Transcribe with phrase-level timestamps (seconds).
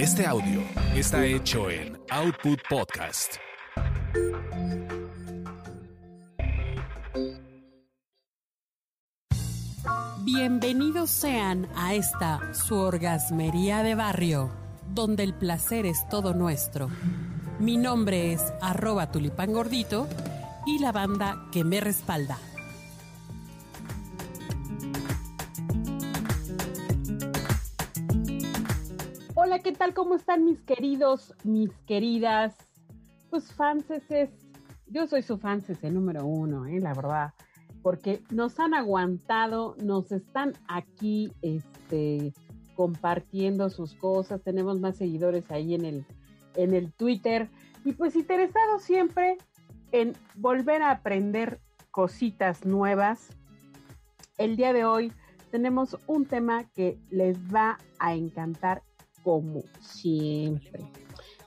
[0.00, 0.62] Este audio
[0.94, 3.34] está hecho en Output Podcast.
[10.24, 14.50] Bienvenidos sean a esta su orgasmería de barrio,
[14.88, 16.88] donde el placer es todo nuestro.
[17.58, 20.08] Mi nombre es arroba tulipangordito
[20.64, 22.38] y la banda que me respalda.
[29.62, 29.92] ¿Qué tal?
[29.92, 32.56] ¿Cómo están mis queridos, mis queridas?
[33.28, 34.02] Pues fanses,
[34.86, 36.80] yo soy su fanses número uno, ¿eh?
[36.80, 37.34] la verdad,
[37.82, 42.32] porque nos han aguantado, nos están aquí este,
[42.74, 46.06] compartiendo sus cosas, tenemos más seguidores ahí en el,
[46.54, 47.50] en el Twitter
[47.84, 49.36] y pues interesados siempre
[49.92, 53.36] en volver a aprender cositas nuevas.
[54.38, 55.12] El día de hoy
[55.50, 58.82] tenemos un tema que les va a encantar
[59.22, 60.90] como siempre.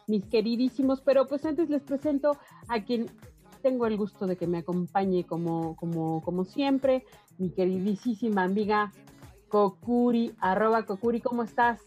[0.08, 3.10] Mis queridísimos, pero pues antes les presento a quien
[3.62, 7.06] tengo el gusto de que me acompañe como, como, como siempre,
[7.38, 8.92] mi queridísima amiga
[9.48, 11.82] Kokuri, arroba Kokuri, ¿cómo estás?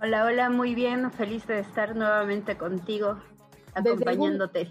[0.00, 3.18] Hola, hola, muy bien, feliz de estar nuevamente contigo,
[3.74, 4.70] acompañándote.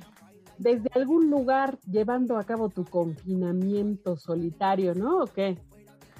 [0.58, 5.20] Desde algún, desde algún lugar llevando a cabo tu confinamiento solitario, ¿no?
[5.20, 5.58] ¿O qué?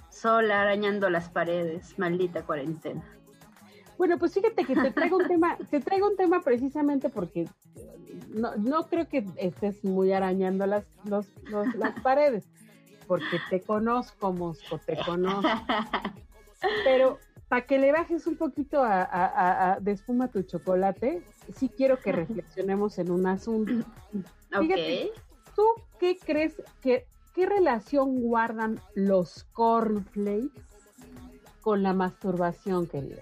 [0.10, 3.17] Sola, arañando las paredes, maldita cuarentena.
[3.98, 7.48] Bueno, pues fíjate que te traigo un tema, te traigo un tema precisamente porque
[8.30, 11.26] no, no creo que estés muy arañando las, los,
[11.76, 12.46] las paredes,
[13.08, 15.48] porque te conozco, Mosco, te conozco.
[16.84, 21.24] Pero para que le bajes un poquito a, de espuma a tu chocolate,
[21.56, 23.86] sí quiero que reflexionemos en un asunto.
[24.60, 25.12] Fíjate,
[25.56, 25.64] ¿tú
[26.00, 30.62] qué crees que, qué relación guardan los cornflakes
[31.62, 33.22] con la masturbación, querida?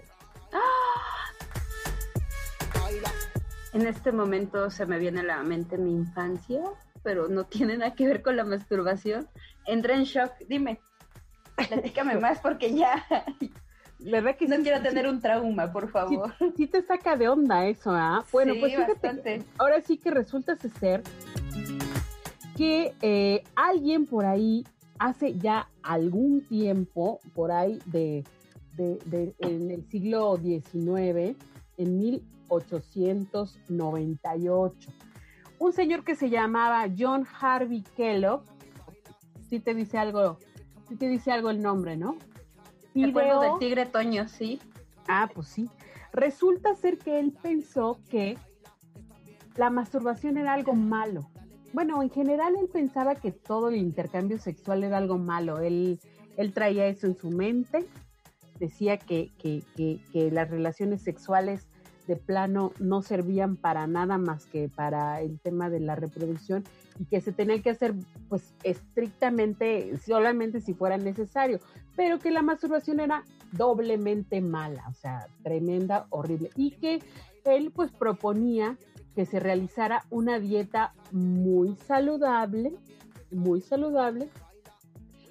[3.76, 6.62] En este momento se me viene a la mente mi infancia,
[7.02, 9.28] pero no tiene nada que ver con la masturbación.
[9.66, 10.32] Entré en shock.
[10.48, 10.80] Dime,
[11.56, 13.04] platícame más porque ya.
[13.98, 16.32] ¿Verdad que no quiero tener un trauma, por favor.
[16.56, 18.24] Sí, te saca de onda eso, ¿ah?
[18.32, 21.02] Bueno, pues fíjate, ahora sí que resulta ser
[22.56, 24.64] que eh, alguien por ahí
[24.98, 28.24] hace ya algún tiempo, por ahí de,
[28.72, 31.36] de en el siglo XIX,
[31.76, 31.98] en
[32.50, 34.92] 1898.
[35.58, 38.44] Un señor que se llamaba John Harvey Kellogg,
[39.48, 40.38] si te dice algo,
[40.88, 42.18] si te dice algo el nombre, ¿no?
[42.94, 44.60] Me acuerdo del tigre Toño, sí.
[45.08, 45.70] Ah, pues sí.
[46.12, 48.36] Resulta ser que él pensó que
[49.56, 51.30] la masturbación era algo malo.
[51.72, 55.60] Bueno, en general él pensaba que todo el intercambio sexual era algo malo.
[55.60, 55.98] Él,
[56.36, 57.86] él traía eso en su mente
[58.58, 59.62] decía que, que,
[60.12, 61.66] que, las relaciones sexuales
[62.06, 66.64] de plano no servían para nada más que para el tema de la reproducción
[66.98, 67.94] y que se tenía que hacer
[68.28, 71.60] pues estrictamente solamente si fuera necesario,
[71.96, 77.00] pero que la masturbación era doblemente mala, o sea, tremenda, horrible y que
[77.44, 78.76] él pues proponía
[79.14, 82.74] que se realizara una dieta muy saludable,
[83.30, 84.28] muy saludable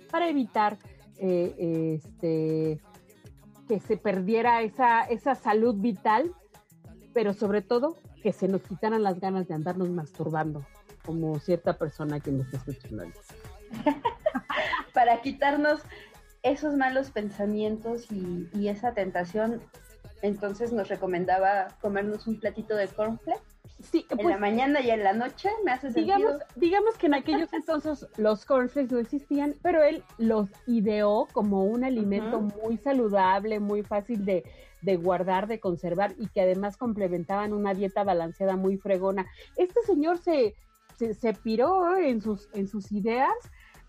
[0.10, 0.78] para evitar
[1.18, 2.82] eh, este
[3.68, 6.34] que se perdiera esa, esa salud vital,
[7.16, 10.66] pero sobre todo que se nos quitaran las ganas de andarnos masturbando,
[11.06, 13.06] como cierta persona que nos está escuchando.
[14.94, 15.80] Para quitarnos
[16.44, 19.62] esos malos pensamientos y, y esa tentación,
[20.22, 25.04] entonces nos recomendaba comernos un platito de cornflakes Sí, en la pues, mañana y en
[25.04, 26.48] la noche me hace digamos, sentido.
[26.56, 31.84] Digamos que en aquellos entonces los cornflakes no existían, pero él los ideó como un
[31.84, 34.44] alimento muy saludable, muy fácil de,
[34.86, 39.26] de, guardar, de conservar y que además complementaban una dieta balanceada muy fregona.
[39.58, 40.56] Este señor se,
[40.98, 43.34] se, se piró en sus, en sus ideas,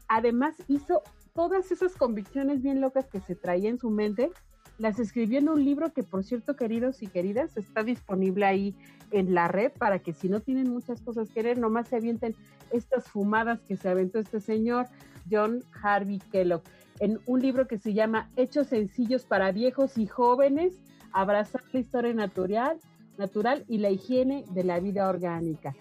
[0.08, 1.02] además hizo
[1.34, 4.30] todas esas convicciones bien locas que se traía en su mente
[4.78, 8.74] las escribió en un libro que, por cierto, queridos y queridas, está disponible ahí
[9.10, 12.34] en la red para que si no tienen muchas cosas que leer, nomás se avienten
[12.70, 14.86] estas fumadas que se aventó este señor,
[15.30, 16.62] John Harvey Kellogg,
[17.00, 20.74] en un libro que se llama Hechos sencillos para viejos y jóvenes,
[21.12, 22.78] abrazar la historia natural,
[23.18, 25.74] natural y la higiene de la vida orgánica.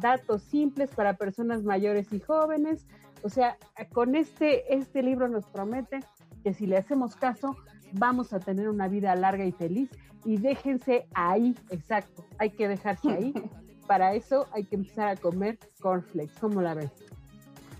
[0.00, 2.86] Datos simples para personas mayores y jóvenes.
[3.22, 3.56] O sea,
[3.92, 6.00] con este, este libro nos promete
[6.42, 7.56] que si le hacemos caso,
[7.92, 9.90] vamos a tener una vida larga y feliz.
[10.24, 13.32] Y déjense ahí, exacto, hay que dejarse ahí.
[13.86, 16.38] Para eso hay que empezar a comer cornflakes.
[16.40, 16.92] ¿Cómo la ves?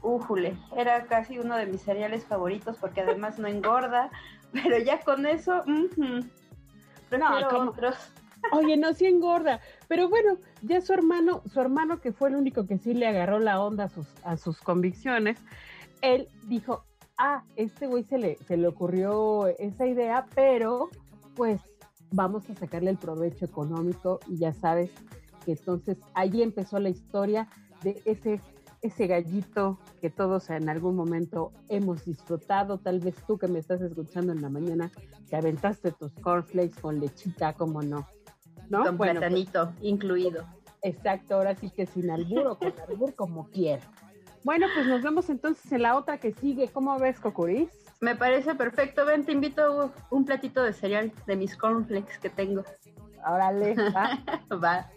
[0.02, 4.10] Újule, era casi uno de mis cereales favoritos porque además no engorda,
[4.52, 6.30] pero ya con eso, uh -huh.
[7.12, 7.72] no, ¿cómo,
[8.50, 9.60] Oye, no, sí engorda.
[9.86, 13.38] Pero bueno, ya su hermano, su hermano que fue el único que sí le agarró
[13.38, 15.38] la onda a sus, a sus convicciones,
[16.00, 16.84] él dijo,
[17.22, 20.90] ah, este güey se le, se le ocurrió esa idea, pero
[21.36, 21.60] pues
[22.10, 24.90] vamos a sacarle el provecho económico y ya sabes
[25.44, 27.48] que entonces ahí empezó la historia
[27.82, 28.40] de ese
[28.82, 33.80] ese gallito que todos en algún momento hemos disfrutado, tal vez tú que me estás
[33.80, 34.90] escuchando en la mañana,
[35.30, 38.08] que aventaste tus cornflakes con lechita, como no.
[38.68, 38.82] ¿No?
[38.84, 40.44] Con bueno, pues, platanito incluido.
[40.82, 43.88] Exacto, ahora sí que sin albur o con albur, como quiera.
[44.44, 46.68] Bueno, pues nos vemos entonces en la otra que sigue.
[46.68, 47.70] ¿Cómo ves, Cocuris?
[48.00, 49.06] Me parece perfecto.
[49.06, 52.64] Ven, te invito un platito de cereal de mis cornflakes que tengo.
[53.24, 54.18] Órale, va.
[54.62, 54.90] va.